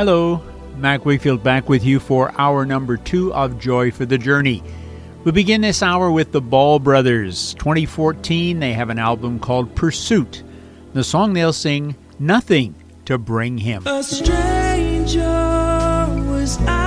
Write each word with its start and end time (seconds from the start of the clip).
Hello, 0.00 0.40
Mac 0.78 1.04
Wakefield 1.04 1.42
back 1.42 1.68
with 1.68 1.84
you 1.84 2.00
for 2.00 2.32
hour 2.40 2.64
number 2.64 2.96
two 2.96 3.34
of 3.34 3.58
Joy 3.58 3.90
for 3.90 4.06
the 4.06 4.16
Journey. 4.16 4.62
We 5.24 5.32
begin 5.32 5.60
this 5.60 5.82
hour 5.82 6.10
with 6.10 6.32
the 6.32 6.40
Ball 6.40 6.78
Brothers. 6.78 7.52
2014, 7.58 8.60
they 8.60 8.72
have 8.72 8.88
an 8.88 8.98
album 8.98 9.38
called 9.38 9.74
Pursuit. 9.74 10.42
The 10.94 11.04
song 11.04 11.34
they'll 11.34 11.52
sing, 11.52 11.96
Nothing 12.18 12.76
to 13.04 13.18
Bring 13.18 13.58
Him. 13.58 13.86
A 13.86 14.02
stranger 14.02 15.20
was 16.30 16.56
I 16.62 16.79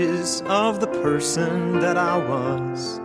of 0.00 0.78
the 0.78 0.86
person 1.02 1.80
that 1.80 1.96
I 1.96 2.16
was. 2.16 3.00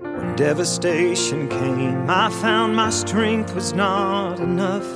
When 0.00 0.36
devastation 0.36 1.48
came, 1.48 2.10
I 2.10 2.28
found 2.30 2.76
my 2.76 2.90
strength 2.90 3.54
was 3.54 3.72
not 3.72 4.38
enough. 4.38 4.86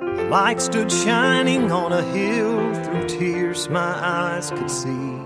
The 0.00 0.26
light 0.28 0.60
stood 0.60 0.90
shining 0.90 1.70
on 1.70 1.92
a 1.92 2.02
hill 2.02 2.74
through 2.82 3.08
tears 3.08 3.68
my 3.68 3.80
eyes 3.80 4.50
could 4.50 4.70
see. 4.70 5.20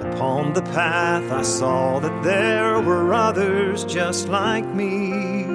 Upon 0.00 0.52
the 0.52 0.62
path, 0.74 1.32
I 1.32 1.42
saw 1.42 2.00
that 2.00 2.22
there 2.22 2.80
were 2.80 3.14
others 3.14 3.84
just 3.86 4.28
like 4.28 4.66
me 4.66 5.46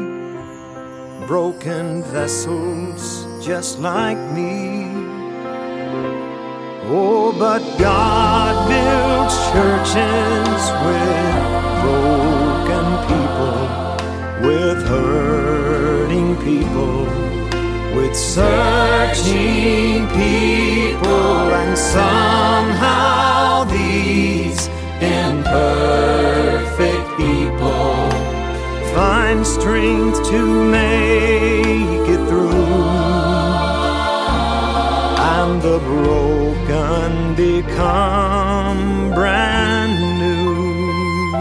broken 1.32 2.04
vessels 2.04 3.26
just 3.46 3.80
like 3.80 4.18
me. 4.34 4.71
Oh, 6.94 7.32
but 7.32 7.62
God 7.80 8.68
builds 8.68 9.34
churches 9.54 10.62
with 10.84 11.44
broken 11.86 12.88
people, 13.08 13.60
with 14.46 14.80
hurting 14.86 16.36
people, 16.44 17.06
with 17.96 18.14
searching 18.14 20.06
people, 20.10 21.54
and 21.62 21.78
somehow 21.78 23.64
these 23.72 24.68
imperfect 25.00 25.48
people 27.16 28.12
find 28.94 29.48
strength 29.48 30.22
to 30.30 30.70
make 30.70 32.01
the 35.62 35.78
broken 35.78 37.36
become 37.36 39.12
brand 39.14 39.94
new. 40.18 41.32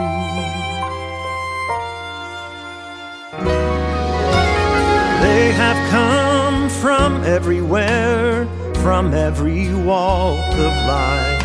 They 5.22 5.52
have 5.52 5.90
come 5.90 6.68
from 6.68 7.24
everywhere, 7.24 8.46
from 8.82 9.14
every 9.14 9.72
walk 9.72 10.52
of 10.52 10.74
life, 10.86 11.42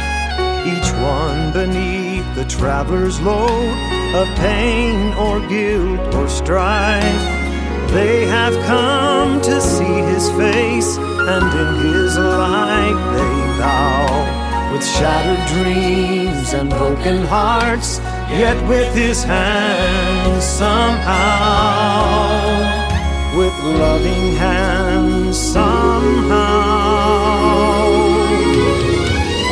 each 0.67 0.91
one 1.01 1.53
beneath 1.53 2.27
the 2.35 2.43
traveler's 2.43 3.21
load 3.21 3.73
of 4.15 4.27
pain 4.35 5.13
or 5.13 5.39
guilt 5.47 6.13
or 6.13 6.27
strife. 6.27 7.44
They 7.93 8.25
have 8.27 8.55
come 8.65 9.41
to 9.41 9.61
see 9.61 10.01
his 10.11 10.29
face, 10.31 10.97
and 10.97 11.45
in 11.61 11.93
his 11.93 12.17
light 12.17 12.99
they 13.15 13.37
bow. 13.59 14.73
With 14.73 14.85
shattered 14.85 15.45
dreams 15.53 16.53
and 16.53 16.69
broken 16.69 17.25
hearts, 17.25 17.99
yet 18.29 18.57
with 18.67 18.93
his 18.93 19.23
hand 19.23 20.41
somehow 20.43 22.05
with 23.35 23.53
loving 23.63 24.33
hands 24.37 25.37
somehow. 25.37 26.35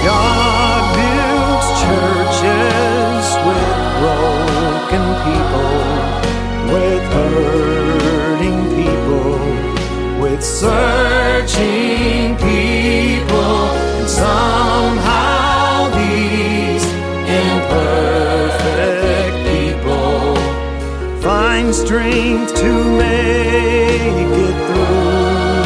God 0.05 0.81
builds 0.95 1.67
churches 1.83 3.25
with 3.47 3.77
broken 3.99 5.03
people, 5.25 5.42
searching 10.43 12.35
people, 12.37 13.69
and 13.97 14.09
somehow 14.09 15.89
these 15.89 16.85
imperfect 17.43 19.35
people 19.47 20.35
find 21.21 21.73
strength 21.73 22.53
to 22.55 22.71
make 22.97 24.35
it 24.47 24.57
through, 24.67 25.63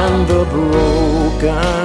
and 0.00 0.26
the 0.26 0.44
broken 0.50 1.77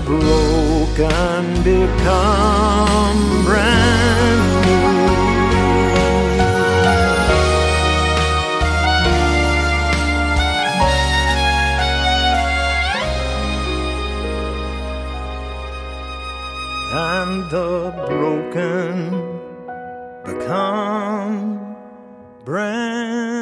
the 0.00 0.04
broken 0.04 1.62
become 1.64 3.44
brand 3.44 4.42
new. 4.64 4.88
And 16.92 17.50
the 17.50 17.92
broken 18.06 18.96
become 20.24 21.76
brand 22.44 23.37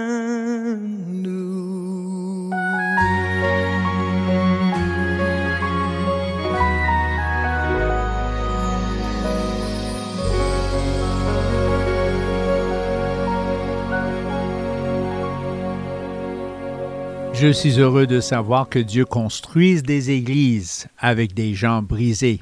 Je 17.46 17.52
suis 17.52 17.78
heureux 17.78 18.08
de 18.08 18.19
savoir 18.19 18.69
que 18.69 18.81
Dieu 18.81 19.04
construise 19.04 19.84
des 19.84 20.10
églises 20.10 20.88
avec 20.98 21.32
des 21.32 21.54
gens 21.54 21.81
brisés. 21.81 22.40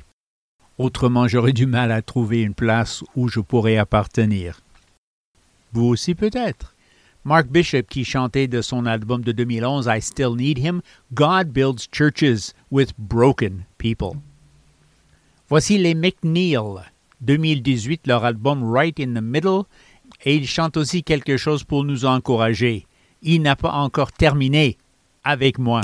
Autrement, 0.79 1.29
j'aurais 1.29 1.53
du 1.53 1.67
mal 1.67 1.93
à 1.93 2.01
trouver 2.01 2.41
une 2.41 2.55
place 2.55 3.05
où 3.15 3.29
je 3.29 3.41
pourrais 3.41 3.77
appartenir. 3.77 4.63
Vous 5.75 5.85
aussi 5.85 6.15
peut-être. 6.15 6.75
Mark 7.23 7.49
Bishop, 7.49 7.83
qui 7.83 8.07
chantait 8.07 8.49
de 8.49 8.63
son 8.63 8.87
album 8.87 9.21
de 9.21 9.33
2011 9.33 9.91
I 9.95 10.01
Still 10.01 10.37
Need 10.37 10.59
Him, 10.59 10.81
God 11.13 11.49
builds 11.49 11.87
churches 11.93 12.55
with 12.71 12.95
broken 12.97 13.67
people. 13.77 14.13
Voici 15.51 15.77
les 15.77 15.95
McNeil, 15.95 16.81
2018, 17.21 18.07
leur 18.07 18.25
album 18.25 18.65
Right 18.65 18.99
in 18.99 19.13
the 19.13 19.23
Middle, 19.23 19.65
et 20.25 20.35
ils 20.35 20.49
chantent 20.49 20.79
aussi 20.79 21.05
quelque 21.05 21.37
chose 21.37 21.63
pour 21.63 21.85
nous 21.85 22.07
encourager. 22.07 22.87
Il 23.21 23.43
n'a 23.43 23.55
pas 23.55 23.73
encore 23.73 24.11
terminé 24.11 24.79
avec 25.25 25.59
moi. 25.59 25.81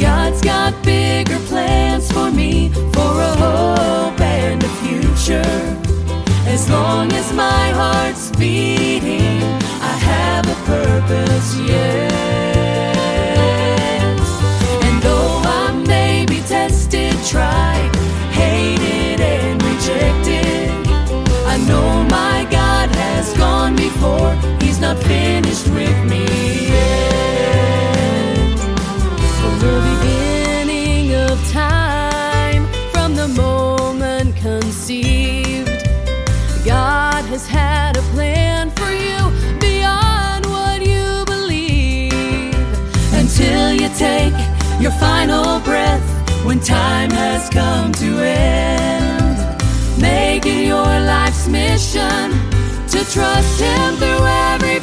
God's 0.00 0.40
got 0.40 0.82
bigger 0.82 1.38
plans 1.48 2.10
for 2.10 2.30
me, 2.30 2.70
for 2.92 3.00
a 3.00 3.34
hope 3.36 4.20
and 4.20 4.62
a 4.62 4.68
future. 4.82 5.42
As 6.46 6.68
long 6.70 7.12
as 7.12 7.32
my 7.34 7.70
heart's 7.72 8.30
beating, 8.32 9.42
I 9.82 9.94
have 10.10 10.46
a 10.48 10.54
purpose, 10.64 11.56
yes. 11.66 12.37
Tried, 17.28 17.94
hated, 18.32 19.20
and 19.20 19.62
rejected, 19.62 20.70
I 21.46 21.58
know 21.68 22.02
my 22.04 22.46
God 22.50 22.88
has 22.96 23.36
gone 23.36 23.76
before. 23.76 24.34
He's 24.62 24.80
not 24.80 24.96
finished 24.96 25.68
with 25.68 26.04
me 26.06 26.24
yet. 26.68 28.58
From 29.38 29.58
the 29.58 29.76
beginning 29.90 31.14
of 31.16 31.36
time, 31.52 32.66
from 32.92 33.14
the 33.14 33.28
moment 33.28 34.34
conceived, 34.36 35.84
God 36.64 37.26
has 37.26 37.46
had 37.46 37.98
a 37.98 38.02
plan 38.14 38.70
for 38.70 38.90
you 38.90 39.20
beyond 39.60 40.46
what 40.46 40.80
you 40.80 41.26
believe. 41.26 42.54
Until 43.12 43.74
you 43.74 43.90
take 43.98 44.32
your 44.80 44.92
final 44.92 45.60
when 46.58 46.66
time 46.66 47.10
has 47.10 47.48
come 47.50 47.92
to 47.92 48.18
end, 48.18 49.38
make 50.00 50.44
it 50.46 50.66
your 50.66 50.84
life's 50.84 51.46
mission 51.46 52.30
to 52.88 53.04
trust 53.12 53.60
Him 53.60 53.96
through 53.96 54.26
every 54.26 54.77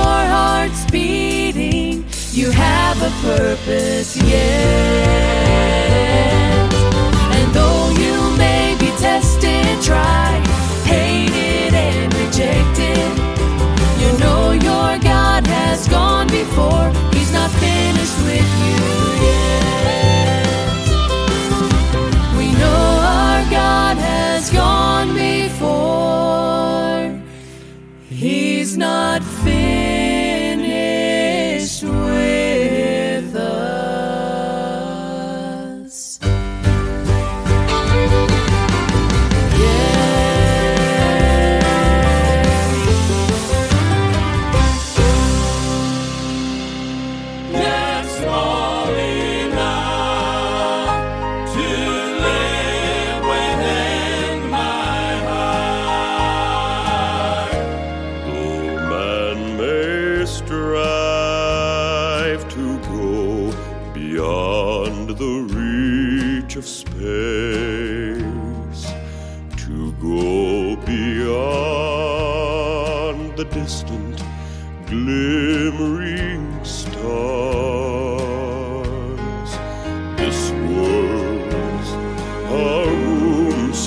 your 0.00 0.24
heart's 0.36 0.84
beating, 0.90 2.04
you 2.32 2.50
have 2.50 2.96
a 3.02 3.10
purpose 3.22 4.16
yet. 4.16 5.20
And 7.36 7.54
though 7.54 7.90
you 8.02 8.36
may 8.36 8.76
be 8.80 8.90
tested, 8.98 9.82
tried, 9.82 10.42
hated, 10.84 11.74
and 11.74 12.14
rejected, 12.14 13.29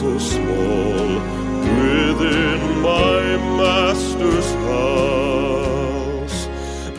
so 0.04 0.18
small 0.18 1.08
within 1.80 2.82
my 2.82 3.22
master's 3.60 4.50
house. 4.68 6.48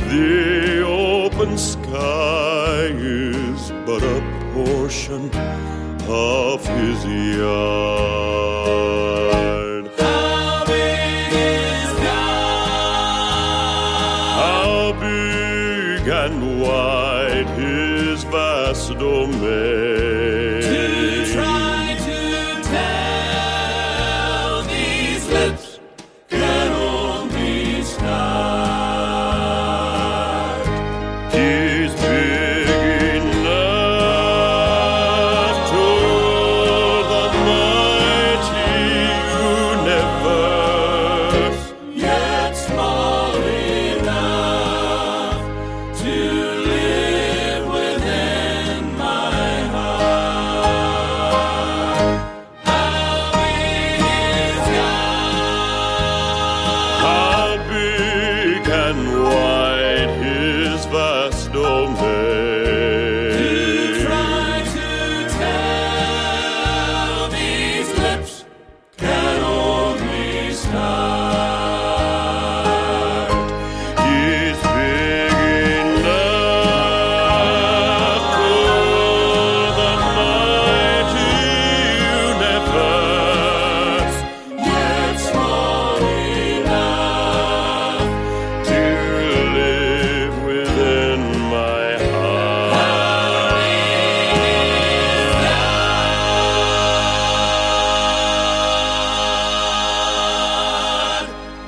The 0.09 0.83
open 0.87 1.59
sky 1.59 2.87
is 2.97 3.71
but 3.85 4.03
a 4.03 4.21
portion 4.55 5.31
of 6.09 6.67
his 6.67 7.05
yard. 7.37 8.14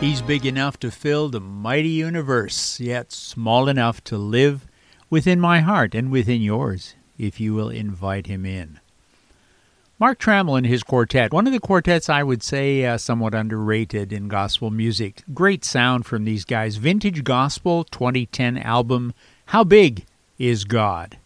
He's 0.00 0.20
big 0.20 0.44
enough 0.44 0.78
to 0.80 0.90
fill 0.90 1.30
the 1.30 1.40
mighty 1.40 1.88
universe, 1.88 2.78
yet 2.78 3.12
small 3.12 3.66
enough 3.66 4.04
to 4.04 4.18
live 4.18 4.66
within 5.08 5.40
my 5.40 5.60
heart 5.60 5.94
and 5.94 6.10
within 6.10 6.42
yours, 6.42 6.94
if 7.16 7.40
you 7.40 7.54
will 7.54 7.70
invite 7.70 8.26
him 8.26 8.44
in. 8.44 8.78
Mark 9.98 10.18
Trammell 10.18 10.58
and 10.58 10.66
his 10.66 10.82
quartet, 10.82 11.32
one 11.32 11.46
of 11.46 11.54
the 11.54 11.58
quartets 11.58 12.10
I 12.10 12.22
would 12.22 12.42
say 12.42 12.84
uh, 12.84 12.98
somewhat 12.98 13.34
underrated 13.34 14.12
in 14.12 14.28
gospel 14.28 14.70
music. 14.70 15.22
Great 15.32 15.64
sound 15.64 16.04
from 16.04 16.26
these 16.26 16.44
guys. 16.44 16.76
Vintage 16.76 17.24
Gospel 17.24 17.82
2010 17.84 18.58
album, 18.58 19.14
How 19.46 19.64
Big 19.64 20.04
is 20.38 20.64
God? 20.64 21.16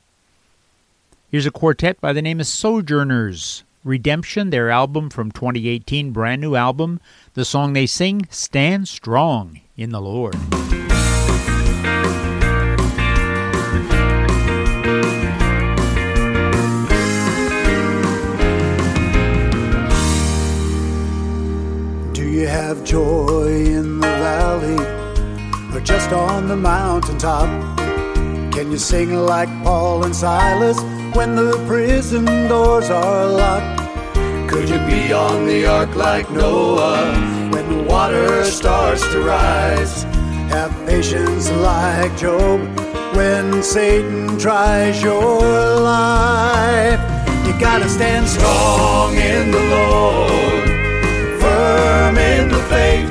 Here's 1.28 1.46
a 1.46 1.50
quartet 1.50 2.00
by 2.00 2.12
the 2.12 2.22
name 2.22 2.38
of 2.38 2.46
Sojourners. 2.46 3.64
Redemption, 3.82 4.50
their 4.50 4.68
album 4.68 5.08
from 5.08 5.32
2018, 5.32 6.10
brand 6.10 6.42
new 6.42 6.54
album. 6.54 7.00
The 7.32 7.46
song 7.46 7.72
they 7.72 7.86
sing, 7.86 8.28
Stand 8.28 8.88
Strong 8.88 9.60
in 9.74 9.88
the 9.88 10.02
Lord. 10.02 10.34
Do 22.12 22.28
you 22.28 22.46
have 22.46 22.84
joy 22.84 23.64
in 23.64 24.00
the 24.00 24.06
valley 24.06 25.74
or 25.74 25.80
just 25.80 26.12
on 26.12 26.48
the 26.48 26.56
mountaintop? 26.56 27.48
Can 28.52 28.70
you 28.70 28.76
sing 28.76 29.14
like 29.14 29.48
Paul 29.62 30.04
and 30.04 30.14
Silas 30.14 30.78
when 31.14 31.34
the 31.34 31.52
prison 31.66 32.24
doors 32.48 32.90
are 32.90 33.26
locked? 33.26 33.80
Could 34.48 34.68
you 34.68 34.78
be 34.86 35.12
on 35.12 35.46
the 35.46 35.66
ark 35.66 35.94
like 35.94 36.30
Noah 36.30 37.50
when 37.50 37.68
the 37.68 37.82
water 37.84 38.44
starts 38.44 39.02
to 39.12 39.20
rise? 39.22 40.04
Have 40.54 40.72
patience 40.86 41.50
like 41.50 42.16
Job 42.16 42.60
when 43.14 43.62
Satan 43.62 44.38
tries 44.38 45.02
your 45.02 45.40
life. 45.80 47.00
You 47.46 47.58
gotta 47.58 47.88
stand 47.88 48.28
strong 48.28 49.14
in 49.14 49.50
the 49.50 49.64
Lord 49.76 50.68
firm 51.40 52.18
in 52.18 52.48
the 52.48 52.62
faith. 52.74 53.10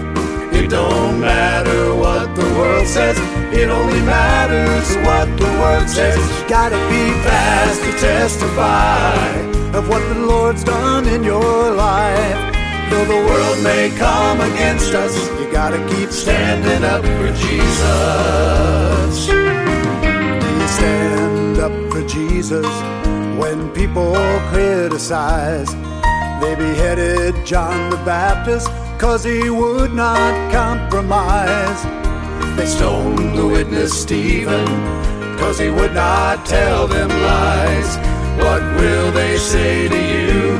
It 0.54 0.70
don't 0.70 1.20
matter 1.20 1.96
what 1.96 2.36
the 2.36 2.46
world 2.58 2.88
says, 2.88 3.18
it 3.60 3.70
only 3.70 4.02
matters 4.02 4.96
what 5.08 5.28
the 5.38 5.52
word 5.60 5.88
says. 5.90 6.18
Gotta 6.48 6.80
be 6.88 7.12
fast 7.28 7.82
to 7.84 7.92
testify 8.00 9.78
of 9.78 9.90
what 9.90 10.02
the 10.14 10.20
Lord's 10.20 10.64
done 10.64 11.08
in 11.08 11.24
your 11.24 11.72
life. 11.72 12.56
Though 12.90 13.06
the 13.06 13.22
world 13.30 13.64
may 13.64 13.92
come 13.98 14.40
against 14.40 14.94
us, 14.94 15.14
you 15.40 15.52
gotta 15.52 15.80
keep 15.94 16.10
standing 16.10 16.84
up 16.84 17.04
for 17.04 17.32
Jesus. 17.46 19.28
Do 19.28 20.48
you 20.60 20.68
stand 20.80 21.58
up 21.60 21.76
for 21.92 22.04
Jesus 22.08 22.66
when 23.38 23.70
people 23.72 24.16
criticize? 24.52 25.72
They 26.42 26.56
beheaded 26.56 27.46
John 27.46 27.90
the 27.90 27.98
Baptist 27.98 28.70
cause 28.98 29.24
he 29.26 29.50
would 29.50 29.94
not 29.94 30.34
compromise. 30.54 31.84
Witness 33.70 34.02
Stephen, 34.02 34.66
cause 35.38 35.60
he 35.60 35.70
would 35.70 35.94
not 35.94 36.46
tell 36.46 36.88
them 36.88 37.10
lies. 37.10 37.98
What 38.38 38.62
will 38.80 39.12
they 39.12 39.38
say 39.38 39.88
to 39.90 39.96
you 39.96 40.58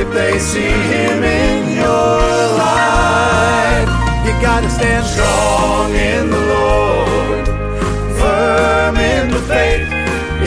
if 0.00 0.12
they 0.12 0.38
see 0.38 0.74
him 0.94 1.22
in 1.22 1.76
your 1.76 2.18
life? 2.58 3.88
You 4.26 4.32
gotta 4.42 4.68
stand 4.68 5.06
strong 5.06 5.94
in 5.94 6.30
the 6.30 6.42
Lord, 6.54 7.46
firm 8.18 8.96
in 8.96 9.30
the 9.30 9.42
faith. 9.42 9.88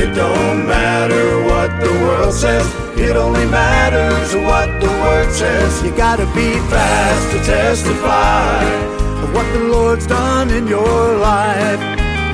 It 0.02 0.14
don't 0.14 0.68
matter 0.68 1.44
what 1.46 1.70
the 1.80 1.92
world 2.04 2.34
says, 2.34 2.68
it 2.98 3.16
only 3.16 3.46
matters 3.46 4.36
what 4.36 4.82
the 4.82 4.90
word 5.04 5.32
says. 5.32 5.84
You 5.84 5.96
gotta 5.96 6.26
be 6.36 6.52
fast 6.70 7.32
to 7.32 7.38
testify 7.44 9.03
what 9.34 9.52
the 9.52 9.60
Lord's 9.60 10.06
done 10.06 10.52
in 10.52 10.68
your 10.68 11.18
life. 11.18 11.82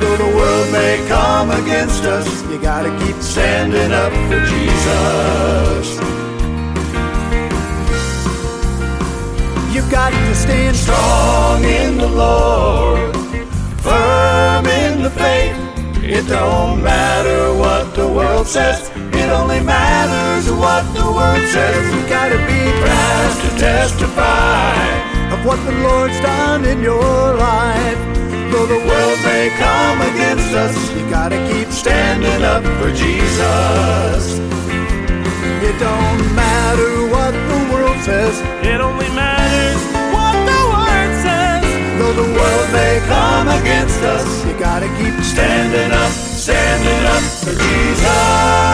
Though 0.01 0.17
the 0.17 0.35
world 0.37 0.71
may 0.71 1.05
come 1.07 1.49
against 1.51 2.03
us, 2.03 2.27
you 2.49 2.61
gotta 2.61 2.91
keep 3.03 3.15
standing 3.21 3.91
up 3.91 4.11
for 4.27 4.39
Jesus. 4.53 5.87
You've 9.73 9.89
got 9.89 10.11
to 10.11 10.35
stand 10.35 10.75
strong 10.75 11.63
in 11.63 11.97
the 11.97 12.07
Lord, 12.07 13.15
firm 13.81 14.65
in 14.65 15.01
the 15.01 15.09
faith. 15.09 15.55
It 16.03 16.27
don't 16.27 16.83
matter 16.83 17.53
what 17.53 17.95
the 17.95 18.07
world 18.07 18.47
says, 18.47 18.89
it 18.95 19.29
only 19.29 19.61
matters 19.61 20.51
what 20.51 20.83
the 20.93 21.09
word 21.09 21.47
says. 21.47 21.93
You 21.93 22.09
gotta 22.09 22.39
be 22.47 22.61
fast 22.83 23.41
to 23.41 23.49
testify 23.57 25.18
of 25.39 25.45
what 25.45 25.59
the 25.65 25.71
Lord's 25.83 26.19
done 26.21 26.65
in 26.65 26.81
your 26.81 27.35
life. 27.35 27.99
Though 28.51 28.65
the 28.65 28.81
world 28.89 29.19
may 29.23 29.49
come 29.57 30.01
against 30.13 30.53
us, 30.53 30.75
you 30.93 31.09
gotta 31.09 31.37
keep 31.51 31.69
standing 31.71 32.43
up 32.43 32.63
for 32.79 32.91
Jesus. 32.91 34.39
It 35.67 35.77
don't 35.79 36.35
matter 36.35 37.07
what 37.13 37.31
the 37.31 37.59
world 37.73 37.99
says, 38.03 38.39
It 38.65 38.81
only 38.81 39.09
matters 39.09 39.81
what 40.15 40.35
the 40.51 40.61
word 40.75 41.11
says. 41.23 41.63
though 41.99 42.15
the 42.23 42.29
world 42.37 42.67
may 42.73 42.99
come 43.07 43.47
against 43.61 44.01
us, 44.01 44.45
you 44.45 44.57
gotta 44.57 44.87
keep 44.99 45.15
standing 45.23 45.91
up, 45.91 46.11
standing 46.11 47.05
up 47.15 47.23
for 47.43 47.53
Jesus. 47.53 48.69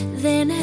Then 0.00 0.59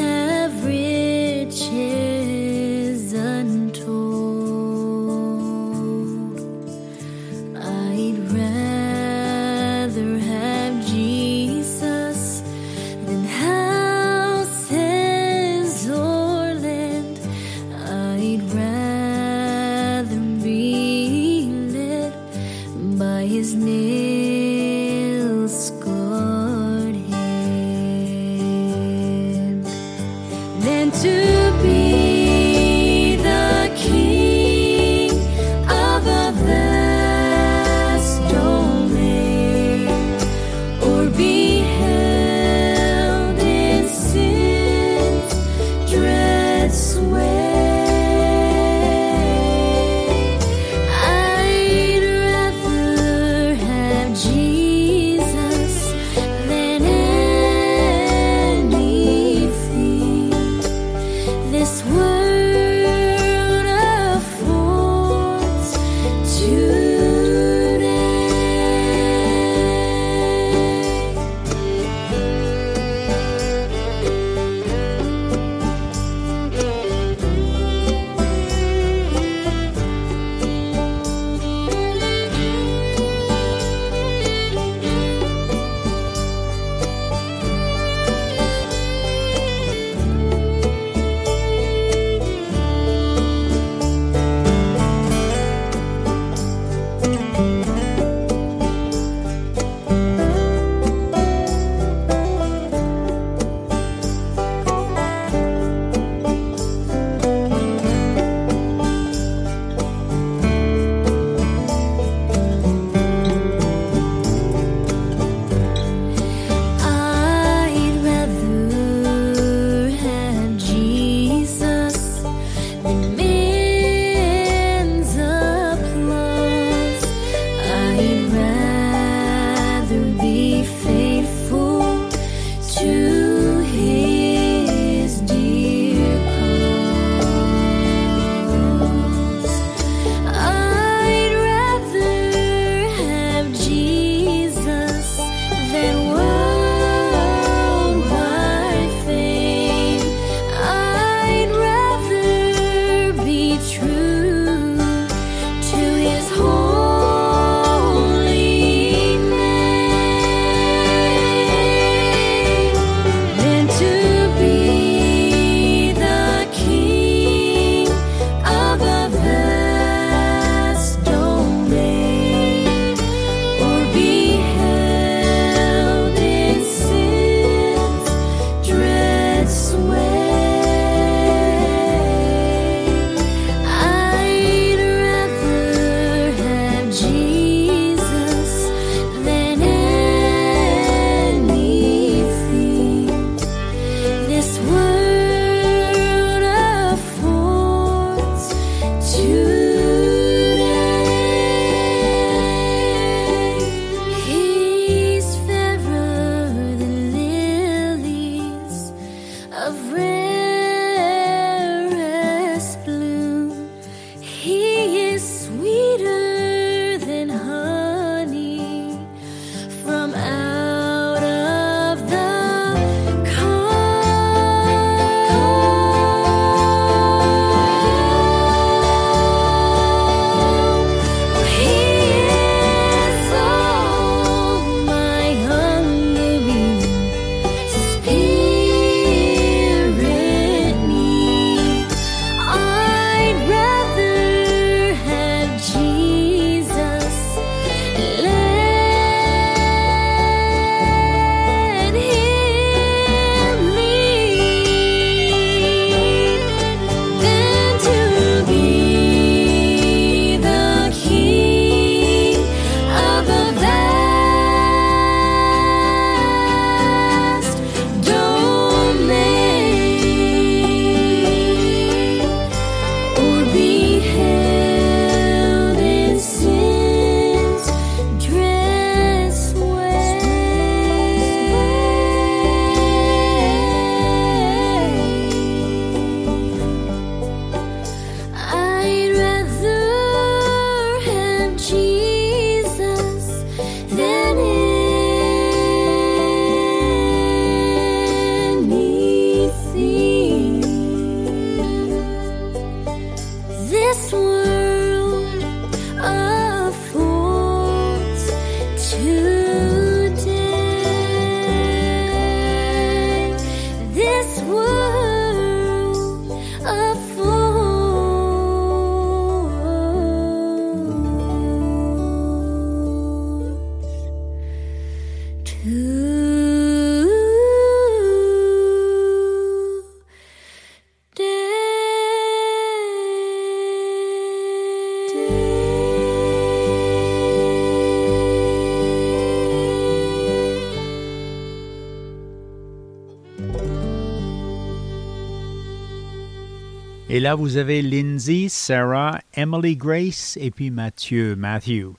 Et 347.18 347.20
là, 347.20 347.34
vous 347.34 347.56
avez 347.56 347.82
Lindsay, 347.82 348.46
Sarah, 348.48 349.18
Emily 349.34 349.74
Grace 349.74 350.38
et 350.40 350.52
puis 350.52 350.70
Mathieu, 350.70 351.34
Matthew. 351.34 351.96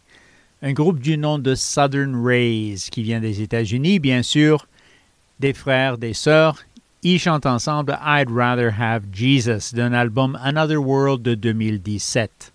Un 0.62 0.72
groupe 0.72 1.02
du 1.02 1.18
nom 1.18 1.38
de 1.38 1.56
Southern 1.56 2.26
Rays 2.26 2.78
qui 2.90 3.04
vient 3.04 3.20
des 3.20 3.42
États-Unis, 3.42 4.00
bien 4.00 4.24
sûr. 4.24 4.66
Des 5.42 5.52
frères, 5.52 5.98
des 5.98 6.14
sœurs. 6.14 6.64
Ils 7.04 7.20
chantent 7.20 7.46
ensemble 7.46 8.00
I'd 8.02 8.32
Rather 8.32 8.72
Have 8.80 9.08
Jesus 9.12 9.76
d'un 9.76 9.92
album 9.92 10.40
Another 10.42 10.82
World 10.82 11.22
de 11.22 11.36
2017. 11.36 12.54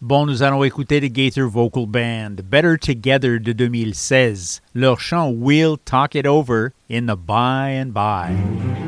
Bon, 0.00 0.24
nous 0.24 0.42
allons 0.42 0.64
écouter 0.64 1.00
le 1.00 1.08
Gator 1.08 1.50
Vocal 1.50 1.84
Band, 1.84 2.36
Better 2.50 2.78
Together 2.78 3.38
de 3.38 3.52
2016, 3.52 4.62
leur 4.74 4.98
chant 5.00 5.30
We'll 5.30 5.76
Talk 5.84 6.14
It 6.14 6.26
Over 6.26 6.72
in 6.90 7.02
the 7.04 7.18
By 7.18 7.78
and 7.78 7.92
By. 7.92 8.81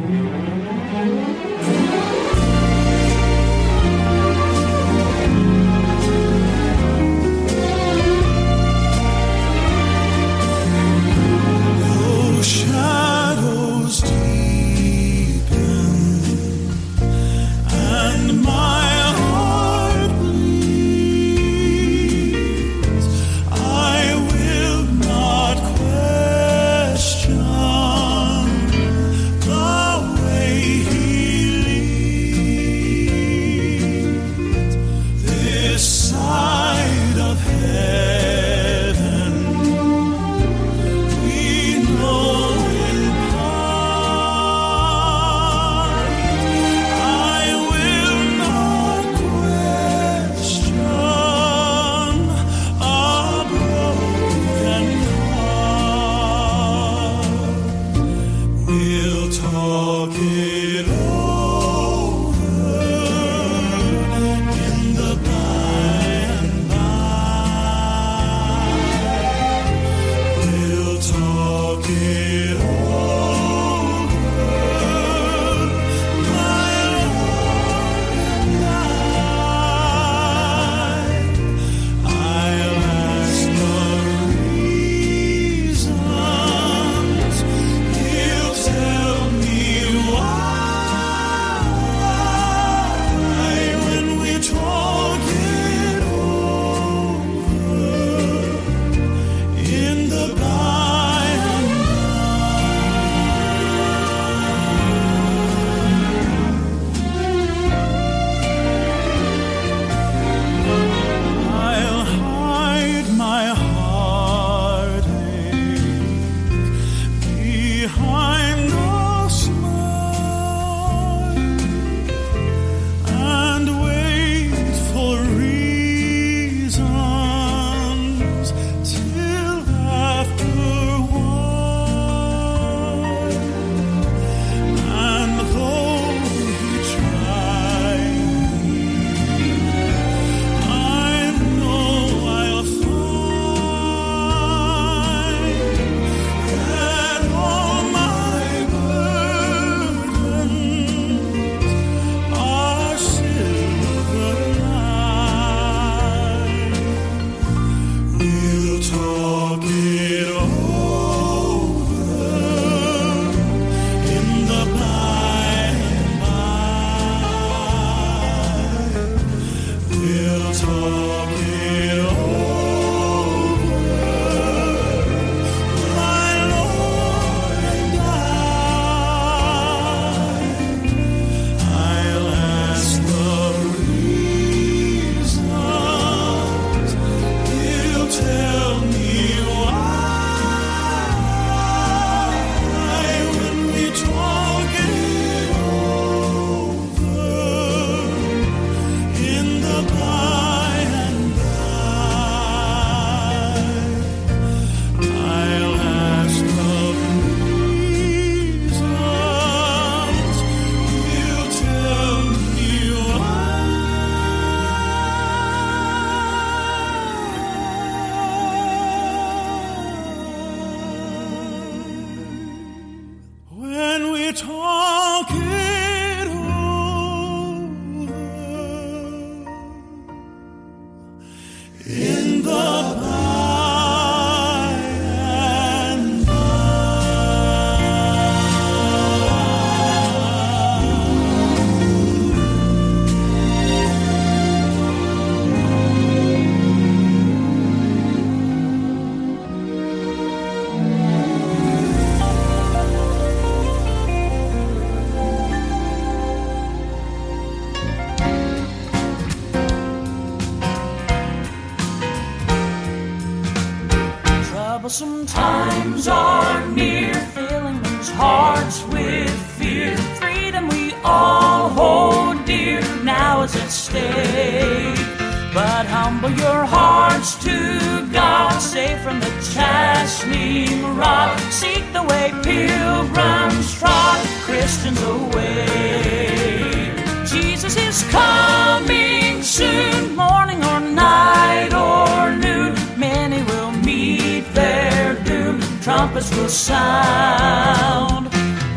Is 287.77 288.05
coming 288.05 289.43
soon, 289.43 290.15
morning 290.17 290.63
or 290.65 290.81
night 290.81 291.73
or 291.75 292.35
noon. 292.37 292.75
Many 292.97 293.43
will 293.43 293.73
meet 293.73 294.45
their 294.55 295.15
doom, 295.25 295.61
trumpets 295.83 296.31
will 296.37 296.49
sound. 296.49 298.29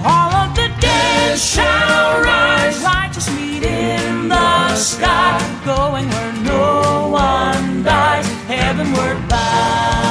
All 0.04 0.34
of 0.34 0.56
the 0.56 0.70
dead 0.80 1.38
shall 1.38 2.22
rise, 2.22 2.82
righteous 2.84 3.30
meet 3.36 3.64
in 3.64 4.30
the 4.30 4.76
sky, 4.76 5.40
going 5.66 6.10
where 6.10 6.34
no 6.44 7.10
one 7.10 7.84
dies, 7.84 8.28
heavenward 8.48 9.18
bound. 9.30 10.08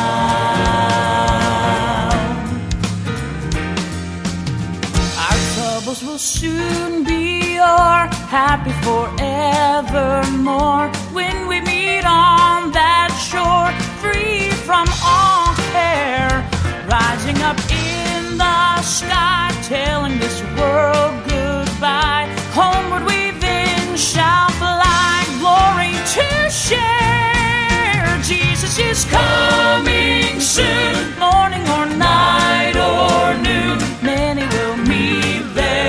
Our 5.27 5.39
troubles 5.55 6.03
will 6.03 6.19
soon 6.19 7.05
be 7.05 7.59
o'er, 7.59 8.09
happy 8.37 8.73
forevermore. 8.85 10.89
When 11.19 11.49
we 11.49 11.59
meet 11.63 12.05
on 12.05 12.71
that 12.73 13.11
shore, 13.31 13.73
free 14.03 14.51
from 14.69 14.87
all 15.01 15.55
care, 15.73 16.45
rising 16.85 17.39
up 17.51 17.57
in 17.73 18.37
the 18.37 18.83
sky, 18.83 19.49
telling 19.63 20.19
this 20.19 20.43
world 20.59 21.15
goodbye. 21.33 22.29
Homeward 22.53 23.05
we 23.11 23.31
then 23.41 23.97
shall 23.97 24.51
fly, 24.61 25.25
glory 25.41 25.95
to 26.17 26.27
share. 26.51 28.07
Jesus 28.33 28.79
is 28.79 29.07
coming 29.19 30.41
soon, 30.41 30.95
morning 31.19 31.65
or 31.77 31.87
night 31.97 32.77
or 32.77 33.33
noon. 33.49 33.79
Many 34.03 34.45
will 34.55 34.77
meet 34.77 35.43
doom, 35.55 35.86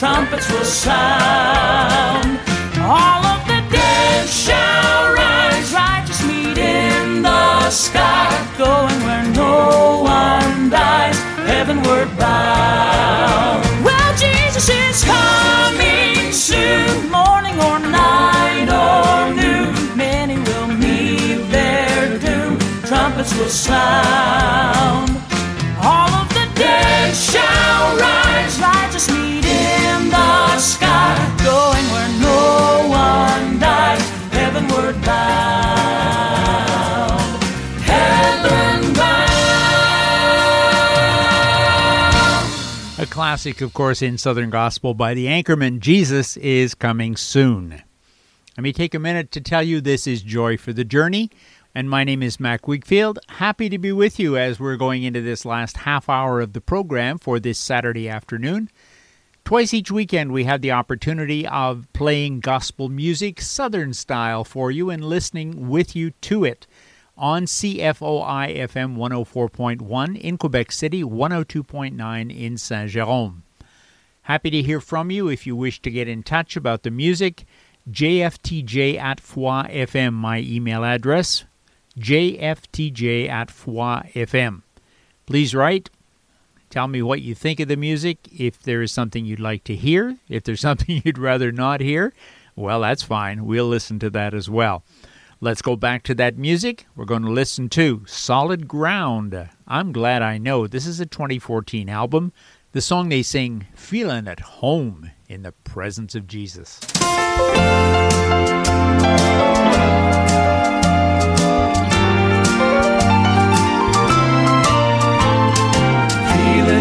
trumpets 0.00 0.50
will 0.50 0.64
sound. 0.64 2.40
All 2.80 3.22
of 3.22 3.46
the 3.46 3.60
dead 3.70 4.26
shall 4.26 5.12
rise, 5.12 5.74
righteous 5.74 6.26
meet 6.26 6.56
in 6.56 7.20
the 7.20 7.68
sky, 7.68 8.30
going 8.56 8.98
where 9.04 9.26
no 9.34 10.00
one 10.00 10.70
dies, 10.70 11.18
heavenward 11.44 12.08
bound. 12.16 13.62
Well, 13.84 14.16
Jesus 14.16 14.70
is 14.70 15.04
coming 15.04 16.32
soon, 16.32 17.10
morning 17.10 17.60
or 17.60 17.78
night 17.78 18.68
or 18.72 19.34
noon. 19.36 19.98
Many 19.98 20.38
will 20.38 20.68
meet 20.68 21.42
their 21.50 22.18
doom, 22.18 22.58
trumpets 22.86 23.36
will 23.36 23.50
sound. 23.50 25.19
Heavenward 34.50 35.00
bound, 35.02 36.32
heaven 37.84 38.92
bound. 38.94 39.30
A 42.98 43.06
classic, 43.06 43.60
of 43.60 43.72
course, 43.72 44.02
in 44.02 44.18
Southern 44.18 44.50
Gospel 44.50 44.92
by 44.92 45.14
the 45.14 45.26
Anchormen 45.26 45.78
Jesus 45.78 46.36
is 46.38 46.74
Coming 46.74 47.14
Soon. 47.14 47.80
Let 48.56 48.64
me 48.64 48.72
take 48.72 48.92
a 48.92 48.98
minute 48.98 49.30
to 49.30 49.40
tell 49.40 49.62
you 49.62 49.80
this 49.80 50.08
is 50.08 50.20
Joy 50.20 50.56
for 50.56 50.72
the 50.72 50.82
Journey, 50.82 51.30
and 51.72 51.88
my 51.88 52.02
name 52.02 52.20
is 52.20 52.40
Mac 52.40 52.62
Wigfield. 52.62 53.18
Happy 53.28 53.68
to 53.68 53.78
be 53.78 53.92
with 53.92 54.18
you 54.18 54.36
as 54.36 54.58
we're 54.58 54.74
going 54.74 55.04
into 55.04 55.20
this 55.20 55.44
last 55.44 55.76
half 55.76 56.08
hour 56.08 56.40
of 56.40 56.54
the 56.54 56.60
program 56.60 57.18
for 57.18 57.38
this 57.38 57.60
Saturday 57.60 58.08
afternoon. 58.08 58.68
Twice 59.50 59.74
each 59.74 59.90
weekend, 59.90 60.30
we 60.30 60.44
have 60.44 60.60
the 60.60 60.70
opportunity 60.70 61.44
of 61.44 61.88
playing 61.92 62.38
gospel 62.38 62.88
music, 62.88 63.40
Southern 63.40 63.92
style, 63.92 64.44
for 64.44 64.70
you 64.70 64.90
and 64.90 65.04
listening 65.04 65.68
with 65.68 65.96
you 65.96 66.12
to 66.20 66.44
it 66.44 66.68
on 67.18 67.46
CFOI 67.46 68.56
FM 68.56 68.94
104.1 68.94 70.20
in 70.20 70.38
Quebec 70.38 70.70
City, 70.70 71.02
102.9 71.02 72.40
in 72.40 72.56
Saint 72.56 72.90
Jerome. 72.90 73.42
Happy 74.22 74.50
to 74.50 74.62
hear 74.62 74.80
from 74.80 75.10
you 75.10 75.26
if 75.26 75.44
you 75.48 75.56
wish 75.56 75.82
to 75.82 75.90
get 75.90 76.06
in 76.06 76.22
touch 76.22 76.56
about 76.56 76.84
the 76.84 76.92
music. 76.92 77.44
JFTJ 77.90 79.00
at 79.00 79.18
Foi 79.18 79.64
FM, 79.68 80.12
my 80.12 80.38
email 80.38 80.84
address. 80.84 81.44
JFTJ 81.98 83.28
at 83.28 83.50
Foi 83.50 84.12
FM. 84.14 84.62
Please 85.26 85.56
write. 85.56 85.90
Tell 86.70 86.86
me 86.86 87.02
what 87.02 87.20
you 87.20 87.34
think 87.34 87.58
of 87.58 87.66
the 87.66 87.76
music. 87.76 88.28
If 88.32 88.62
there 88.62 88.80
is 88.80 88.92
something 88.92 89.24
you'd 89.24 89.40
like 89.40 89.64
to 89.64 89.74
hear, 89.74 90.16
if 90.28 90.44
there's 90.44 90.60
something 90.68 91.02
you'd 91.04 91.18
rather 91.18 91.50
not 91.50 91.80
hear, 91.80 92.12
well, 92.54 92.80
that's 92.80 93.02
fine. 93.02 93.44
We'll 93.44 93.66
listen 93.66 93.98
to 93.98 94.10
that 94.10 94.34
as 94.34 94.48
well. 94.48 94.84
Let's 95.40 95.62
go 95.62 95.74
back 95.74 96.04
to 96.04 96.14
that 96.16 96.38
music. 96.38 96.86
We're 96.94 97.06
going 97.06 97.22
to 97.22 97.30
listen 97.30 97.70
to 97.70 98.04
Solid 98.06 98.68
Ground. 98.68 99.48
I'm 99.66 99.90
glad 99.90 100.22
I 100.22 100.38
know. 100.38 100.66
This 100.66 100.86
is 100.86 101.00
a 101.00 101.06
2014 101.06 101.88
album. 101.88 102.32
The 102.72 102.80
song 102.80 103.08
they 103.08 103.22
sing, 103.22 103.66
Feeling 103.74 104.28
at 104.28 104.40
Home 104.40 105.10
in 105.28 105.42
the 105.42 105.52
Presence 105.52 106.14
of 106.14 106.28
Jesus. 106.28 106.78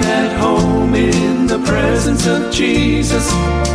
At 0.05 0.31
home 0.39 0.93
in 0.95 1.47
the 1.47 1.59
presence 1.59 2.25
of 2.27 2.51
Jesus, 2.51 3.29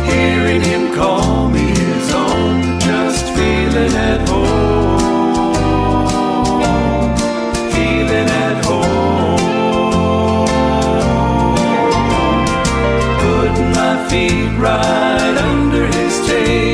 hearing 0.05 0.61
him 0.61 0.93
call 0.93 1.49
me 1.49 1.59
his 1.59 2.13
own, 2.13 2.79
just 2.79 3.25
feeling 3.35 3.93
at 4.11 4.27
home, 4.29 4.99
feeling 7.71 8.29
at 8.45 8.65
home, 8.65 9.37
putting 13.23 13.71
my 13.71 13.95
feet 14.09 14.51
right 14.57 15.37
under 15.51 15.85
his 15.87 16.27
table, 16.27 16.64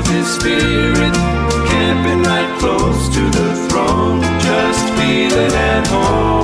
of 0.00 0.06
His 0.08 0.26
Spirit, 0.26 1.14
camping 1.68 2.22
right 2.22 2.58
close 2.58 3.08
to 3.10 3.20
the 3.20 3.68
throne, 3.68 4.22
just 4.40 4.84
feeling 4.96 5.52
at 5.52 5.86
home, 5.88 6.39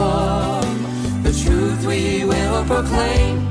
The 0.00 1.32
truth 1.44 1.86
we 1.86 2.24
will 2.24 2.64
proclaim. 2.64 3.50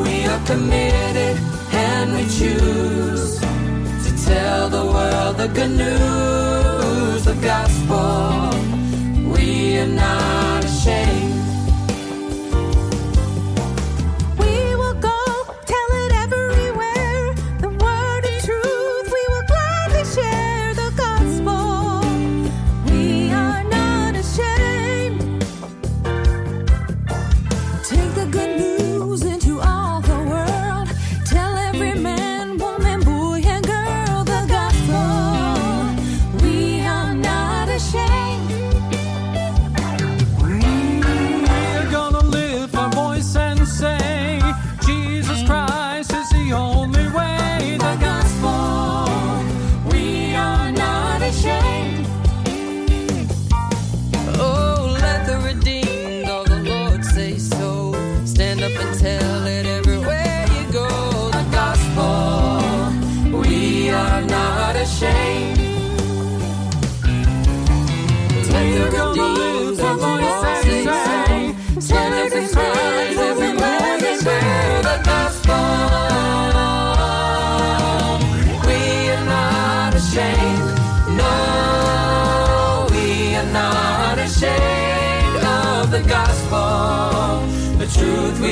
We 0.00 0.26
are 0.26 0.42
committed 0.44 1.36
and 1.72 2.12
we 2.16 2.24
choose 2.38 3.40
to 3.40 4.10
tell 4.26 4.68
the 4.68 4.84
world 4.84 5.36
the 5.38 5.48
good 5.48 5.70
news, 5.70 7.24
the 7.24 7.38
gospel. 7.40 8.50
We 9.32 9.78
are 9.78 9.86
not 9.86 10.64
ashamed. 10.64 11.35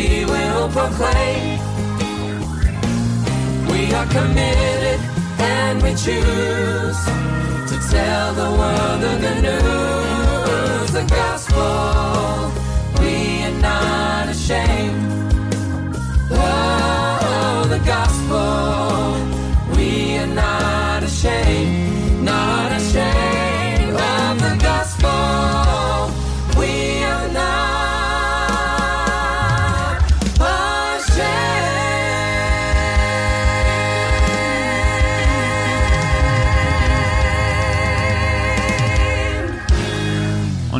we 0.09 0.25
will 0.25 0.69
proclaim. 0.69 1.59
We 3.71 3.93
are 3.95 4.07
committed 4.07 5.01
and 5.39 5.83
we 5.83 5.91
choose 5.91 7.01
to 7.71 7.77
tell 7.91 8.35
the 8.35 8.51
world 8.59 9.01
the 9.01 9.19
good 9.21 9.43
news. 9.43 9.94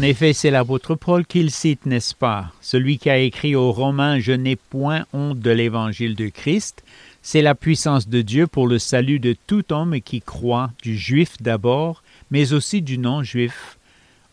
En 0.05 0.07
effet, 0.07 0.35
c'est 0.35 0.51
l'apôtre 0.51 0.97
Paul 0.97 1.25
qu'il 1.25 1.51
cite, 1.51 1.87
n'est-ce 1.87 2.15
pas? 2.15 2.53
Celui 2.61 2.99
qui 2.99 3.09
a 3.09 3.17
écrit 3.17 3.57
aux 3.57 3.73
Romains 3.73 4.19
Je 4.19 4.33
n'ai 4.33 4.55
point 4.55 5.07
honte 5.15 5.41
de 5.41 5.51
l'évangile 5.51 6.15
de 6.15 6.29
Christ. 6.29 6.85
C'est 7.23 7.41
la 7.41 7.55
puissance 7.55 8.07
de 8.07 8.21
Dieu 8.21 8.47
pour 8.47 8.69
le 8.69 8.79
salut 8.79 9.19
de 9.19 9.35
tout 9.47 9.73
homme 9.73 10.03
qui 10.03 10.21
croit, 10.21 10.71
du 10.83 10.95
juif 10.99 11.41
d'abord, 11.41 12.03
mais 12.31 12.53
aussi 12.53 12.83
du 12.83 12.99
non-juif. 12.99 13.79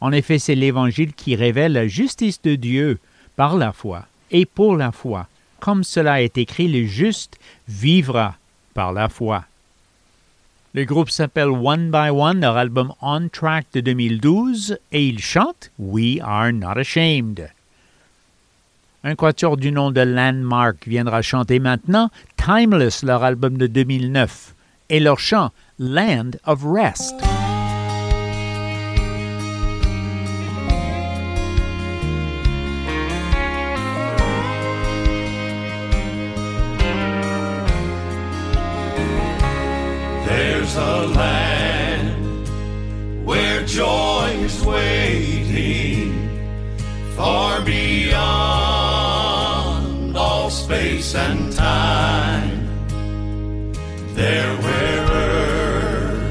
En 0.01 0.11
effet, 0.11 0.39
c'est 0.39 0.55
l'évangile 0.55 1.13
qui 1.13 1.37
révèle 1.37 1.71
la 1.71 1.87
justice 1.87 2.41
de 2.41 2.55
Dieu 2.55 2.99
par 3.37 3.55
la 3.55 3.71
foi 3.71 4.07
et 4.29 4.45
pour 4.45 4.75
la 4.75 4.91
foi. 4.91 5.29
Comme 5.61 5.85
cela 5.85 6.21
est 6.21 6.37
écrit, 6.37 6.67
le 6.67 6.85
juste 6.85 7.39
vivra 7.69 8.35
par 8.73 8.91
la 8.91 9.07
foi. 9.07 9.45
Le 10.73 10.85
groupe 10.85 11.09
s'appelle 11.09 11.49
One 11.49 11.91
by 11.91 12.09
One, 12.11 12.39
leur 12.39 12.55
album 12.55 12.93
On 13.01 13.27
Track 13.27 13.65
de 13.73 13.81
2012, 13.81 14.77
et 14.93 15.05
ils 15.05 15.19
chantent 15.19 15.69
We 15.77 16.19
Are 16.21 16.53
Not 16.53 16.77
Ashamed. 16.77 17.49
Un 19.03 19.15
quatuor 19.15 19.57
du 19.57 19.73
nom 19.73 19.91
de 19.91 19.99
Landmark 19.99 20.87
viendra 20.87 21.21
chanter 21.21 21.59
maintenant 21.59 22.09
Timeless, 22.37 23.03
leur 23.03 23.21
album 23.21 23.57
de 23.57 23.67
2009, 23.67 24.55
et 24.89 25.01
leur 25.01 25.19
chant 25.19 25.51
Land 25.77 26.31
of 26.45 26.63
Rest. 26.63 27.15
there's 40.73 40.87
a 40.87 41.07
land 41.17 42.47
where 43.25 43.65
joy 43.65 44.29
is 44.37 44.63
waiting 44.63 46.29
far 47.15 47.61
beyond 47.61 48.15
all 50.15 50.49
space 50.49 51.13
and 51.15 51.51
time. 51.53 52.67
There 54.13 54.55
where 54.57 55.07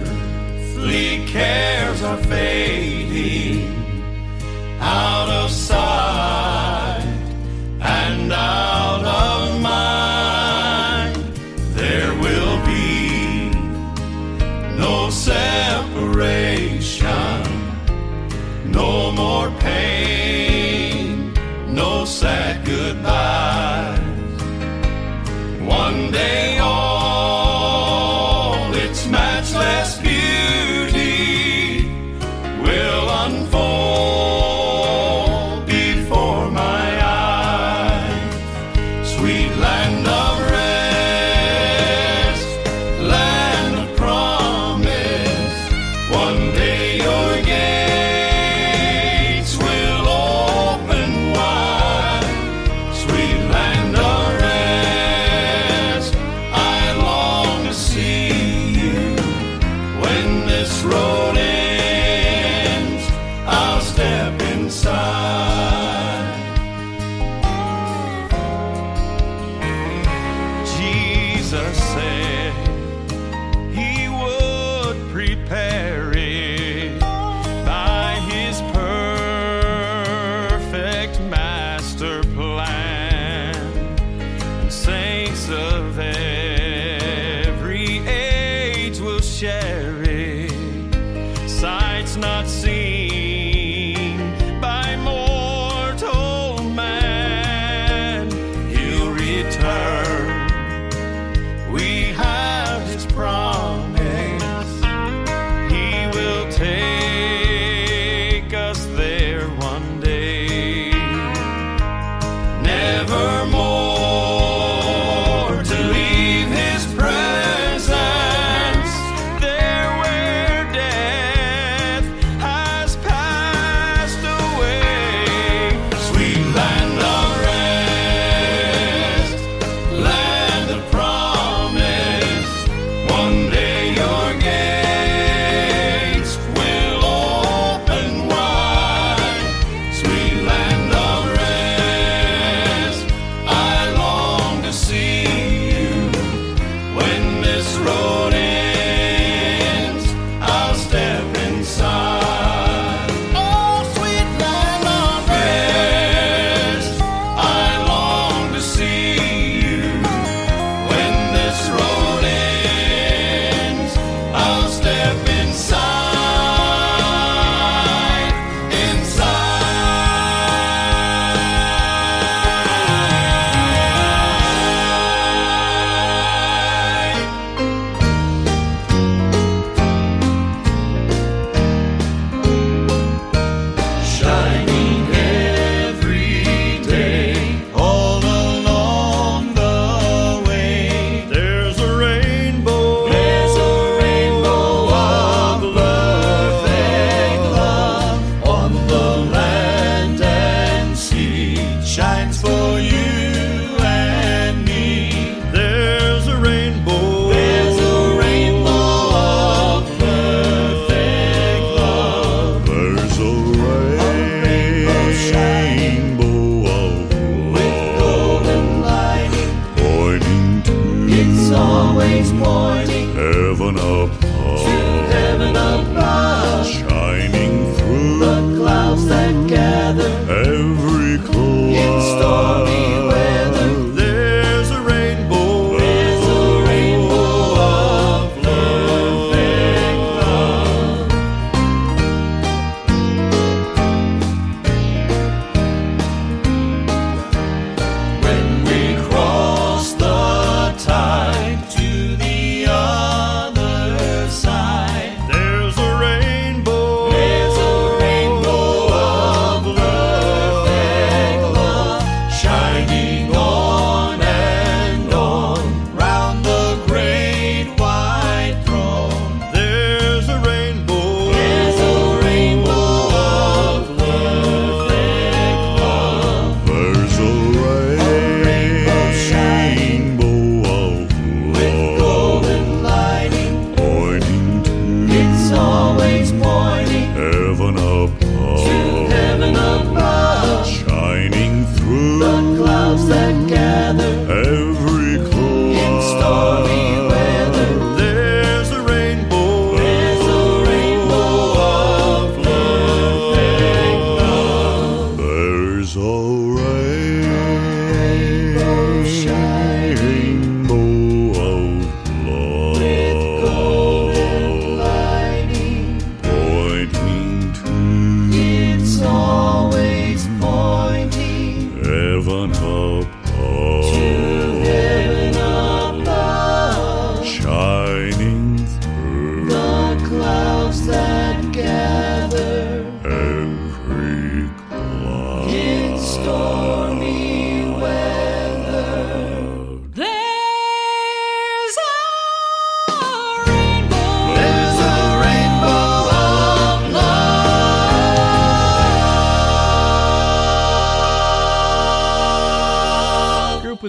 earthly 0.00 1.26
cares 1.26 2.02
are 2.02 2.16
fading. 2.24 3.68
Out 4.80 5.19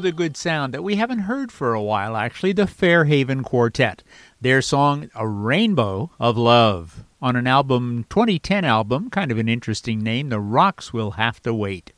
with 0.01 0.11
a 0.11 0.17
good 0.17 0.35
sound 0.35 0.73
that 0.73 0.83
we 0.83 0.95
haven't 0.95 1.19
heard 1.19 1.51
for 1.51 1.75
a 1.75 1.81
while, 1.81 2.17
actually, 2.17 2.53
the 2.53 2.65
Fairhaven 2.65 3.43
Quartet. 3.43 4.01
Their 4.39 4.59
song, 4.59 5.11
A 5.13 5.27
Rainbow 5.27 6.09
of 6.19 6.39
Love, 6.39 7.03
on 7.21 7.35
an 7.35 7.45
album, 7.45 8.07
2010 8.09 8.65
album, 8.65 9.11
kind 9.11 9.31
of 9.31 9.37
an 9.37 9.47
interesting 9.47 10.01
name, 10.01 10.29
The 10.29 10.39
Rocks 10.39 10.91
Will 10.91 11.11
Have 11.11 11.39
to 11.43 11.53
Wait. 11.53 11.93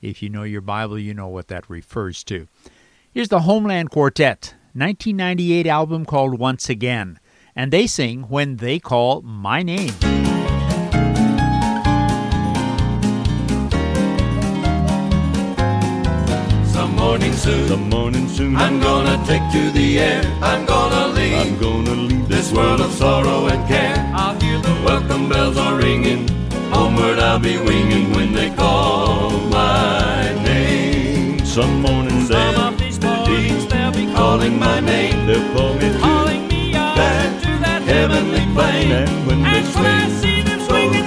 If 0.00 0.22
you 0.22 0.30
know 0.30 0.44
your 0.44 0.62
Bible, 0.62 0.98
you 0.98 1.12
know 1.12 1.28
what 1.28 1.48
that 1.48 1.68
refers 1.68 2.24
to. 2.24 2.48
Here's 3.12 3.28
the 3.28 3.40
Homeland 3.40 3.90
Quartet, 3.90 4.54
1998 4.72 5.66
album 5.66 6.06
called 6.06 6.38
Once 6.38 6.70
Again, 6.70 7.20
and 7.54 7.70
they 7.70 7.86
sing 7.86 8.22
When 8.30 8.56
They 8.56 8.78
Call 8.78 9.20
My 9.20 9.62
Name. 9.62 9.92
Morning 17.02 17.32
soon, 17.32 17.68
Some 17.68 17.88
morning 17.88 18.28
soon, 18.28 18.56
I'm 18.56 18.78
gonna 18.80 19.16
take 19.26 19.44
to 19.56 19.62
the 19.78 19.98
air. 19.98 20.22
I'm 20.40 20.64
gonna 20.66 21.08
leave 21.16 21.38
I'm 21.42 21.58
gonna 21.58 21.94
leave 22.08 22.28
this 22.28 22.52
world 22.52 22.80
of 22.80 22.92
sorrow 22.92 23.46
and 23.52 23.62
care. 23.66 23.96
I'll 24.14 24.38
hear 24.40 24.58
the 24.60 24.74
Welcome 24.84 25.28
bells 25.28 25.56
are 25.56 25.76
ringing. 25.76 26.28
Homeward 26.74 27.18
I'll 27.18 27.40
be 27.40 27.56
winging 27.58 28.06
when 28.16 28.32
they 28.38 28.50
call 28.54 29.30
my 29.48 30.32
name. 30.44 31.44
Some 31.44 31.74
morning 31.82 32.20
some 32.30 32.54
they 32.54 32.62
of 32.66 32.78
these 32.78 32.98
mornings 33.00 33.66
they'll 33.72 33.92
be 34.00 34.06
Calling 34.20 34.58
my 34.58 34.78
name. 34.80 35.26
they'll 35.26 35.48
call 35.54 35.74
me 35.74 35.88
calling 36.06 36.42
me 36.48 36.62
up 36.74 36.94
That 37.00 37.28
to 37.44 37.50
that 37.66 37.82
heavenly 37.82 38.44
plane. 38.54 38.92
and 39.00 39.26
when 39.26 39.38
they 39.42 39.58
And 39.58 39.74
when 39.74 39.86
I 39.86 40.08
see 40.22 40.38
them 40.48 40.60
swinging 40.68 41.01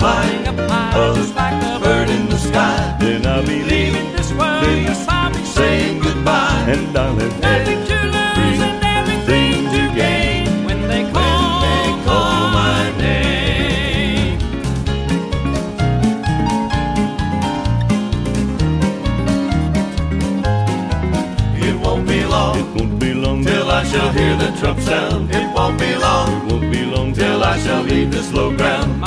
Flying 0.00 0.46
up 0.48 0.58
high, 0.70 0.92
Oh. 0.96 1.14
just 1.14 1.34
like 1.36 1.56
the 1.62 1.78
Bird 1.84 2.08
in 2.08 2.28
the 2.28 2.38
sky. 2.38 2.96
Then 3.00 3.26
I'll 3.26 3.46
be 3.46 3.62
leaving, 3.72 4.08
this 4.16 4.30
world. 4.32 4.64
Yes, 4.88 5.06
I'll 5.08 5.30
be 5.32 5.44
Saying 5.44 6.00
goodbye. 6.00 6.64
and 6.74 6.92
darling, 6.94 7.34
nothing 7.40 7.80
to 7.90 7.98
lose 8.16 8.60
and 8.68 8.78
everything 8.98 9.56
to 9.74 9.82
gain 10.02 10.64
when 10.66 10.80
they 10.88 11.02
call, 11.12 11.60
They 11.66 11.88
call 12.06 12.40
my 12.60 12.82
name. 12.98 14.38
It 21.68 21.76
won't 21.84 22.06
be 22.06 22.24
long 22.24 22.58
it 22.58 22.66
won't 22.76 22.98
be 22.98 23.12
long 23.14 23.44
till 23.44 23.70
I 23.70 23.84
shall 23.84 24.10
hear 24.12 24.36
the 24.36 24.50
trump 24.58 24.80
sound. 24.80 25.30
It 25.30 25.48
won't 25.54 25.78
be 25.78 25.94
long 25.96 26.28
It 26.36 26.52
won't 26.52 26.72
be 26.72 26.84
long 26.84 27.12
till 27.12 27.42
I 27.44 27.58
shall 27.58 27.82
leave 27.82 28.10
this 28.10 28.32
low 28.32 28.54
ground. 28.56 28.99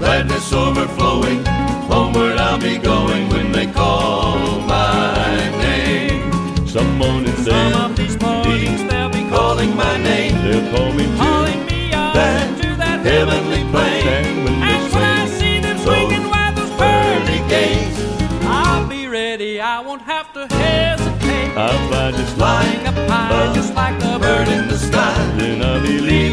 My 0.00 0.06
heart 0.06 0.24
with 0.26 0.40
Gladness 0.40 0.52
overflowing. 0.52 1.44
Homeward 1.90 2.36
I'll 2.38 2.58
be 2.60 2.78
going 2.78 3.28
when 3.28 3.52
they 3.52 3.66
call 3.66 4.38
my 4.60 5.50
name. 5.58 6.66
Some 6.66 6.96
morning 6.98 7.34
some 7.36 7.72
of 7.74 7.96
these 7.96 8.18
mornings 8.20 8.84
they'll 8.88 9.10
be 9.10 9.28
Calling 9.28 9.74
my 9.76 9.96
name. 9.98 10.34
they'll 10.42 10.70
call 10.72 10.92
me 10.92 11.04
to 11.06 11.16
calling 11.16 11.66
me 11.66 11.92
up 11.92 12.14
That 12.14 12.60
to 12.62 12.76
that 12.76 13.00
heavenly 13.04 13.62
plane. 13.70 14.06
and 14.06 14.44
when 14.44 14.54
And 14.62 14.92
when 14.92 15.02
I 15.02 15.26
see 15.26 15.60
them 15.60 15.78
swinging 15.78 16.30
by 16.30 16.52
those 16.54 16.70
Pearly 16.78 17.40
gates. 17.48 17.98
I'll 18.44 18.86
be 18.88 19.06
ready. 19.08 19.60
I 19.60 19.80
won't 19.80 20.02
have 20.02 20.32
to 20.34 20.46
hesitate. 20.54 21.56
I'll 21.56 21.88
fly 21.88 22.12
just 22.12 22.36
Flying 22.36 22.86
up 22.86 22.94
high, 23.10 23.52
just 23.54 23.74
like 23.74 23.98
the 24.00 24.18
Bird 24.18 24.48
in 24.48 24.68
the 24.68 24.78
sky. 24.78 25.14
Then 25.36 25.62
I'll 25.62 25.82
be 25.82 25.98
leaving, 25.98 26.29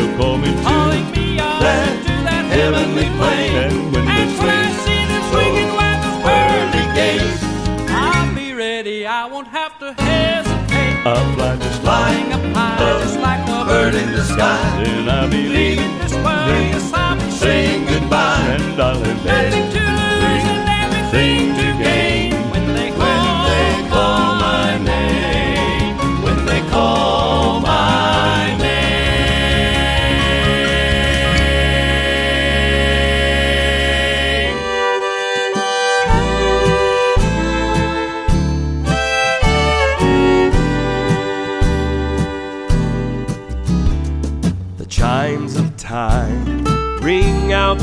they'll 0.00 0.16
call 0.16 0.38
me 0.38 0.48
to 0.54 0.62
calling 0.62 1.10
me 1.12 1.38
up 1.38 1.60
That 1.60 1.92
to 2.06 2.14
that 2.28 2.44
heavenly 2.56 3.08
plane. 3.18 3.54
and 3.64 3.92
when 3.92 4.08
And 4.08 4.30
when 4.38 4.48
I 4.48 4.68
see 4.84 5.02
them 5.10 5.22
swinging 5.32 5.70
by 5.76 5.92
those 6.02 6.20
Pearly 6.24 6.84
gates. 6.96 7.40
I'll 7.90 8.34
be 8.34 8.52
ready. 8.54 9.06
I 9.06 9.26
won't 9.26 9.48
have 9.48 9.78
to 9.80 9.92
hesitate. 9.92 10.96
I'll 11.06 11.34
fly 11.34 11.56
just 11.56 11.80
Flying 11.82 12.32
up 12.32 12.40
high, 12.56 12.78
just 13.02 13.18
like 13.20 13.44
a 13.48 13.64
Bird 13.66 13.94
in 13.94 14.12
the 14.12 14.24
sky. 14.24 14.82
then 14.84 15.08
I'll 15.08 15.28
be 15.30 15.48
leaving, 15.48 15.92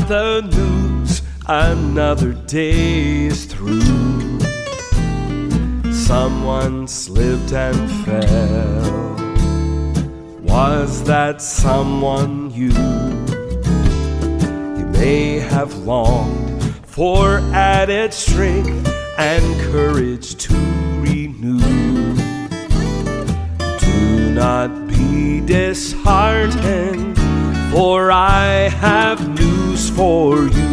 the 0.08 0.40
news. 0.40 1.20
Another 1.46 2.32
day 2.32 3.26
is 3.26 3.44
through. 3.44 4.40
Someone 5.92 6.88
slipped 6.88 7.52
and 7.52 7.90
fell. 8.06 9.14
Was 10.42 11.04
that 11.04 11.42
someone 11.42 12.50
you? 12.52 12.72
You 14.78 14.86
may 14.86 15.40
have 15.40 15.74
longed 15.76 16.62
for 16.86 17.40
added 17.52 18.14
strength 18.14 18.88
and 19.18 19.60
courage 19.70 20.36
to 20.36 20.54
renew. 21.02 21.60
Do 23.78 24.32
not 24.32 24.88
be 24.88 25.40
disheartened, 25.40 27.18
for 27.70 28.10
I 28.10 28.70
have 28.70 29.17
for 29.98 30.46
you. 30.46 30.67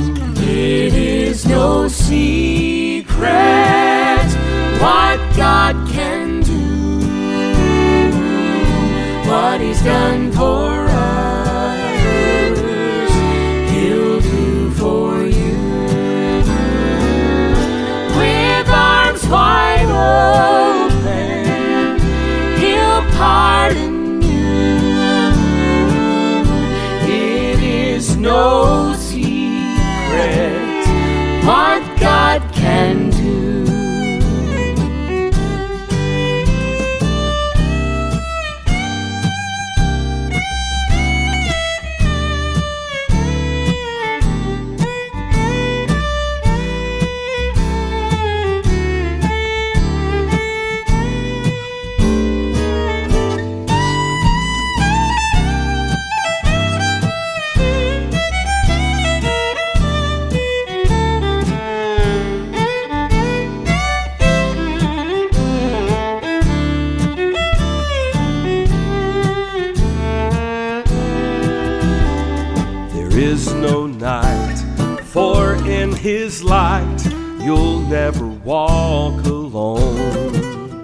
Never 77.90 78.28
walk 78.28 79.24
alone. 79.26 80.84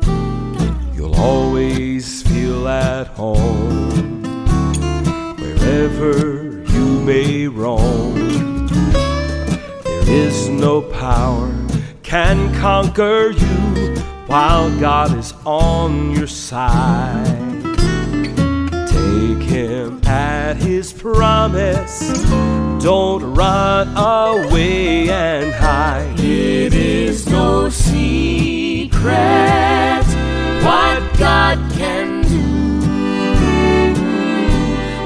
You'll 0.93 1.15
always 1.15 2.21
feel 2.23 2.67
at 2.67 3.07
home 3.07 4.23
wherever 5.37 6.63
you 6.71 7.01
may 7.01 7.47
roam. 7.47 8.67
There 9.83 10.09
is 10.09 10.47
no 10.47 10.81
power 10.81 11.51
can 12.03 12.53
conquer 12.55 13.31
you 13.31 13.95
while 14.27 14.69
God 14.79 15.17
is 15.17 15.33
on 15.45 16.11
your 16.11 16.27
side. 16.27 17.25
Take 18.87 19.41
him 19.41 20.01
at 20.05 20.57
his 20.57 20.93
promise. 20.93 22.21
Don't 22.83 23.33
run 23.33 23.87
away 23.95 25.09
and 25.09 25.53
hide. 25.53 26.10
Secret 29.01 30.05
what 30.63 31.01
God 31.17 31.57
can 31.71 32.21
do, 32.21 32.45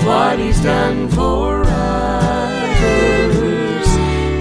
what 0.05 0.37
He's 0.37 0.59
done 0.61 1.07
for 1.07 1.63
others, 1.65 2.67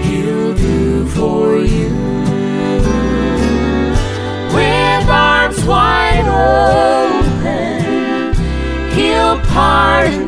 He'll 0.05 0.53
do 0.55 1.07
for 1.07 1.59
you. 1.59 1.89
With 4.53 5.09
arms 5.09 5.63
wide 5.63 6.27
open, 7.15 7.79
He'll 8.91 9.39
pardon 9.53 10.24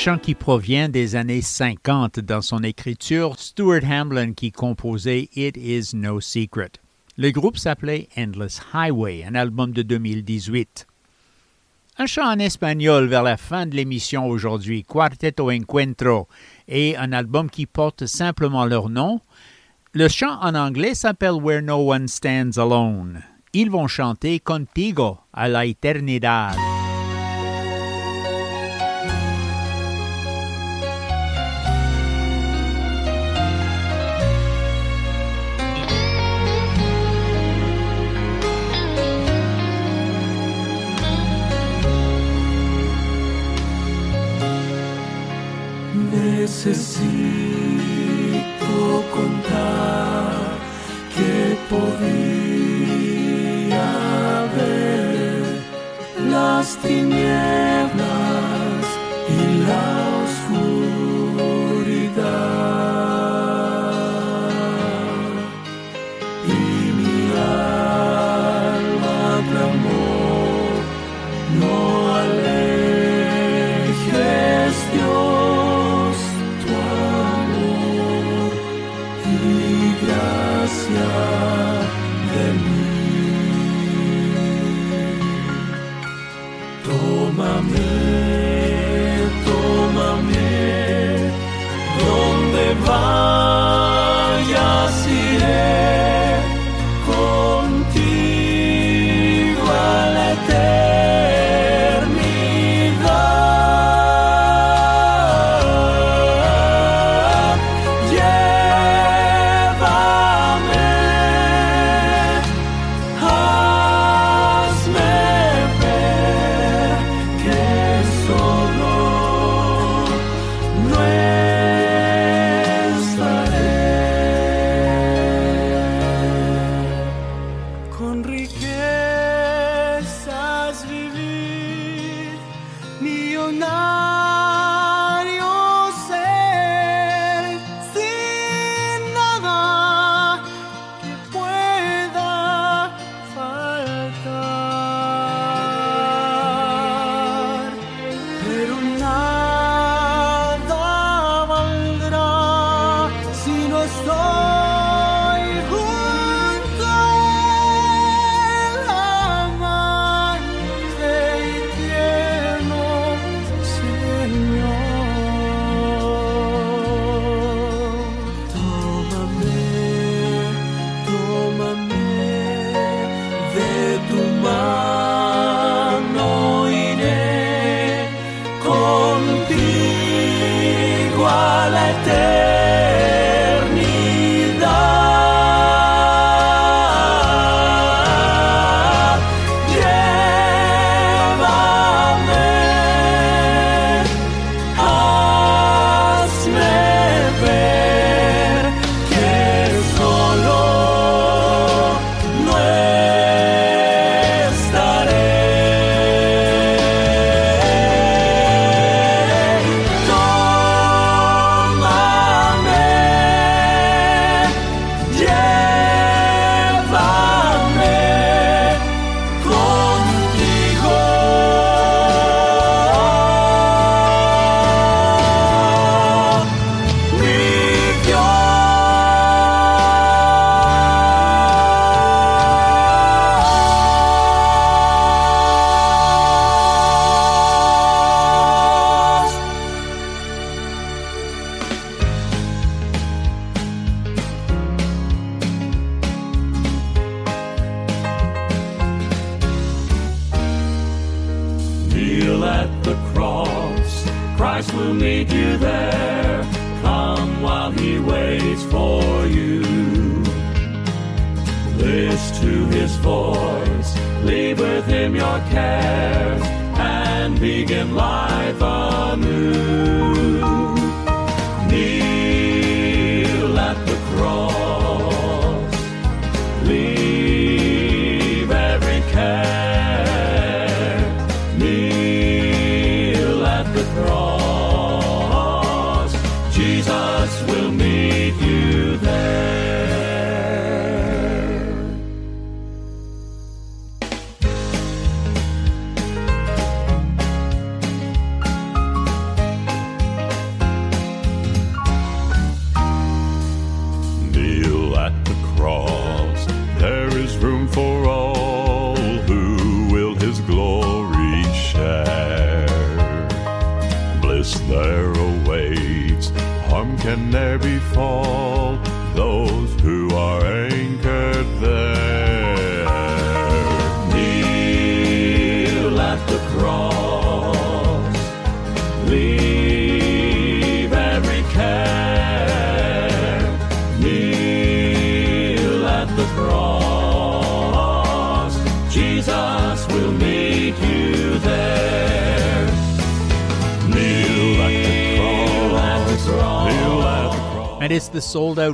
chant 0.00 0.16
qui 0.16 0.34
provient 0.34 0.88
des 0.88 1.14
années 1.14 1.42
50 1.42 2.20
dans 2.20 2.40
son 2.40 2.62
écriture, 2.62 3.38
Stuart 3.38 3.84
Hamblin 3.84 4.32
qui 4.32 4.50
composait 4.50 5.28
It 5.36 5.58
Is 5.58 5.94
No 5.94 6.22
Secret. 6.22 6.70
Le 7.18 7.30
groupe 7.30 7.58
s'appelait 7.58 8.08
Endless 8.16 8.62
Highway, 8.72 9.26
un 9.28 9.34
album 9.34 9.72
de 9.72 9.82
2018. 9.82 10.86
Un 11.98 12.06
chant 12.06 12.26
en 12.26 12.38
espagnol 12.38 13.08
vers 13.08 13.22
la 13.22 13.36
fin 13.36 13.66
de 13.66 13.76
l'émission 13.76 14.26
aujourd'hui, 14.26 14.84
Quarteto 14.84 15.50
Encuentro, 15.50 16.28
et 16.66 16.96
un 16.96 17.12
album 17.12 17.50
qui 17.50 17.66
porte 17.66 18.06
simplement 18.06 18.64
leur 18.64 18.88
nom. 18.88 19.20
Le 19.92 20.08
chant 20.08 20.40
en 20.40 20.54
anglais 20.54 20.94
s'appelle 20.94 21.42
Where 21.42 21.60
No 21.60 21.92
One 21.92 22.08
Stands 22.08 22.56
Alone. 22.56 23.20
Ils 23.52 23.70
vont 23.70 23.86
chanter 23.86 24.40
Contigo 24.40 25.18
a 25.34 25.46
la 25.46 25.66
eternidad. 25.66 26.69
Necesito 46.50 46.82
contar 49.14 50.58
que 51.14 51.56
podía 51.70 52.10
ver 54.56 55.62
las 56.28 56.76
tinieblas 56.78 57.69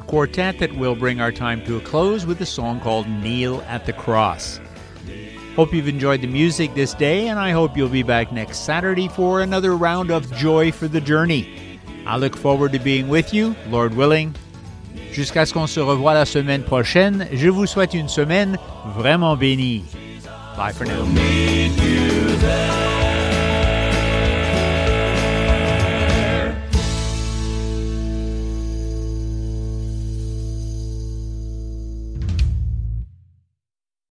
quartet 0.01 0.59
that 0.59 0.75
will 0.77 0.95
bring 0.95 1.21
our 1.21 1.33
time 1.33 1.65
to 1.65 1.77
a 1.77 1.81
close 1.81 2.27
with 2.27 2.41
a 2.41 2.47
song 2.47 2.81
called 2.81 3.09
Kneel 3.09 3.63
at 3.69 3.87
the 3.87 3.93
Cross. 3.93 4.61
Hope 5.55 5.73
you've 5.73 5.89
enjoyed 5.89 6.21
the 6.21 6.27
music 6.27 6.75
this 6.75 6.93
day, 6.95 7.29
and 7.29 7.39
I 7.39 7.51
hope 7.51 7.77
you'll 7.77 7.89
be 7.89 8.03
back 8.03 8.33
next 8.33 8.59
Saturday 8.67 9.09
for 9.09 9.41
another 9.41 9.77
round 9.77 10.11
of 10.11 10.31
Joy 10.33 10.71
for 10.71 10.87
the 10.89 11.01
Journey. 11.01 11.81
I 12.07 12.19
look 12.19 12.37
forward 12.37 12.73
to 12.73 12.79
being 12.79 13.09
with 13.09 13.33
you, 13.33 13.55
Lord 13.71 13.95
willing. 13.95 14.35
Jusqu'à 15.13 15.47
ce 15.47 15.55
qu'on 15.55 15.67
se 15.67 15.81
revoie 15.81 16.13
la 16.13 16.27
semaine 16.27 16.63
prochaine, 16.63 17.27
je 17.33 17.49
vous 17.49 17.67
souhaite 17.67 17.95
une 17.95 18.09
semaine 18.09 18.59
vraiment 18.97 19.35
bénie. 19.37 19.85
Bye 20.57 20.73
for 20.73 20.85
now. 20.85 21.05